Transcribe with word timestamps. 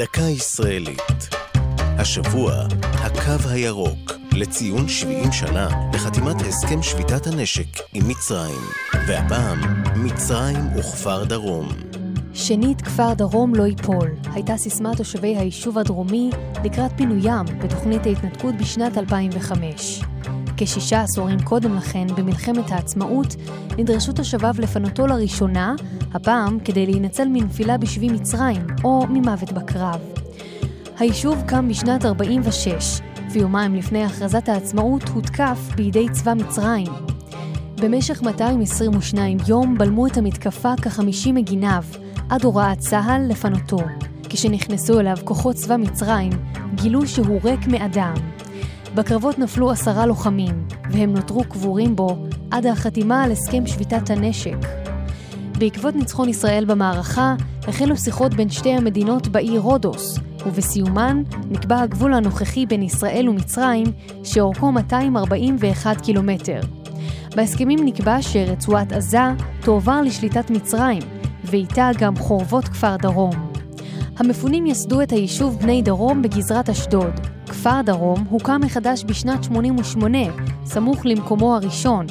דקה 0.00 0.22
ישראלית. 0.22 1.28
השבוע, 1.80 2.52
הקו 2.82 3.48
הירוק, 3.48 4.12
לציון 4.32 4.88
70 4.88 5.32
שנה 5.32 5.68
לחתימת 5.94 6.36
הסכם 6.40 6.82
שביתת 6.82 7.26
הנשק 7.26 7.66
עם 7.92 8.08
מצרים. 8.08 8.60
והפעם, 9.06 9.58
מצרים 9.96 10.76
וכפר 10.76 11.24
דרום. 11.24 11.68
שנית, 12.34 12.82
כפר 12.82 13.14
דרום 13.14 13.54
לא 13.54 13.62
ייפול, 13.62 14.08
הייתה 14.32 14.56
סיסמת 14.56 14.96
תושבי 14.96 15.36
היישוב 15.36 15.78
הדרומי 15.78 16.30
לקראת 16.64 16.90
פינוים 16.96 17.46
בתוכנית 17.64 18.06
ההתנתקות 18.06 18.54
בשנת 18.54 18.98
2005. 18.98 20.02
כשישה 20.56 21.02
עשורים 21.02 21.40
קודם 21.40 21.76
לכן, 21.76 22.06
במלחמת 22.16 22.70
העצמאות, 22.70 23.36
נדרשו 23.78 24.12
תושביו 24.12 24.54
לפנותו 24.58 25.06
לראשונה, 25.06 25.74
הפעם 26.14 26.58
כדי 26.64 26.86
להינצל 26.86 27.28
מנפילה 27.28 27.78
בשבי 27.78 28.08
מצרים, 28.08 28.66
או 28.84 29.06
ממוות 29.06 29.52
בקרב. 29.52 30.00
היישוב 30.98 31.42
קם 31.46 31.68
בשנת 31.68 32.04
46, 32.04 33.00
ויומיים 33.32 33.74
לפני 33.74 34.04
הכרזת 34.04 34.48
העצמאות 34.48 35.08
הותקף 35.08 35.58
בידי 35.76 36.06
צבא 36.12 36.34
מצרים. 36.34 36.86
במשך 37.82 38.22
222 38.22 39.36
יום 39.48 39.78
בלמו 39.78 40.06
את 40.06 40.16
המתקפה 40.16 40.72
כ-50 40.82 41.32
מגיניו, 41.32 41.84
עד 42.28 42.44
הוראת 42.44 42.78
צה"ל 42.78 43.26
לפנותו. 43.28 43.80
כשנכנסו 44.28 45.00
אליו 45.00 45.16
כוחות 45.24 45.56
צבא 45.56 45.76
מצרים, 45.76 46.32
גילו 46.74 47.06
שהוא 47.06 47.40
ריק 47.44 47.66
מאדם. 47.66 48.14
בקרבות 48.94 49.38
נפלו 49.38 49.70
עשרה 49.70 50.06
לוחמים, 50.06 50.68
והם 50.90 51.12
נותרו 51.12 51.44
קבורים 51.44 51.96
בו 51.96 52.16
עד 52.50 52.66
החתימה 52.66 53.24
על 53.24 53.32
הסכם 53.32 53.66
שביתת 53.66 54.10
הנשק. 54.10 54.79
בעקבות 55.60 55.96
ניצחון 55.96 56.28
ישראל 56.28 56.64
במערכה, 56.64 57.34
החלו 57.68 57.96
שיחות 57.96 58.34
בין 58.34 58.50
שתי 58.50 58.70
המדינות 58.70 59.28
בעיר 59.28 59.60
רודוס, 59.60 60.18
ובסיומן 60.46 61.22
נקבע 61.50 61.80
הגבול 61.80 62.14
הנוכחי 62.14 62.66
בין 62.66 62.82
ישראל 62.82 63.28
ומצרים, 63.28 63.86
שאורכו 64.24 64.72
241 64.72 66.00
קילומטר. 66.00 66.60
בהסכמים 67.36 67.78
נקבע 67.84 68.22
שרצועת 68.22 68.92
עזה 68.92 69.22
תועבר 69.64 70.00
לשליטת 70.02 70.50
מצרים, 70.50 71.02
ואיתה 71.44 71.90
גם 71.98 72.16
חורבות 72.16 72.64
כפר 72.64 72.96
דרום. 72.96 73.52
המפונים 74.16 74.66
יסדו 74.66 75.02
את 75.02 75.12
היישוב 75.12 75.58
בני 75.58 75.82
דרום 75.82 76.22
בגזרת 76.22 76.70
אשדוד. 76.70 77.20
כפר 77.46 77.80
דרום 77.84 78.24
הוקם 78.30 78.60
מחדש 78.64 79.04
בשנת 79.04 79.44
88, 79.44 80.18
סמוך 80.64 81.06
למקומו 81.06 81.54
הראשון. 81.54 82.06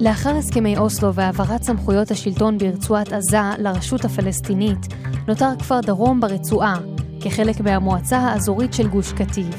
לאחר 0.00 0.36
הסכמי 0.36 0.76
אוסלו 0.76 1.14
והעברת 1.14 1.62
סמכויות 1.62 2.10
השלטון 2.10 2.58
ברצועת 2.58 3.12
עזה 3.12 3.40
לרשות 3.58 4.04
הפלסטינית, 4.04 4.86
נותר 5.28 5.50
כפר 5.58 5.80
דרום 5.80 6.20
ברצועה, 6.20 6.74
כחלק 7.20 7.60
מהמועצה 7.60 8.18
האזורית 8.18 8.74
של 8.74 8.88
גוש 8.88 9.12
קטיף. 9.12 9.56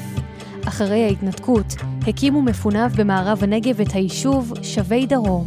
אחרי 0.64 1.04
ההתנתקות, 1.04 1.74
הקימו 2.06 2.42
מפוניו 2.42 2.90
במערב 2.96 3.38
הנגב 3.42 3.80
את 3.80 3.92
היישוב 3.92 4.52
שבי 4.62 5.06
דרום. 5.06 5.46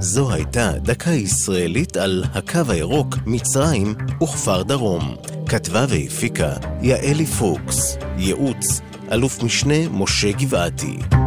זו 0.00 0.32
הייתה 0.32 0.72
דקה 0.78 1.10
ישראלית 1.10 1.96
על 1.96 2.24
הקו 2.34 2.60
הירוק, 2.68 3.16
מצרים 3.26 3.94
וכפר 4.22 4.62
דרום. 4.62 5.14
כתבה 5.48 5.86
והפיקה 5.88 6.52
יעלי 6.82 7.26
פוקס. 7.26 7.98
ייעוץ, 8.18 8.80
אלוף 9.12 9.42
משנה 9.42 9.88
משה 9.90 10.32
גבעתי. 10.32 11.25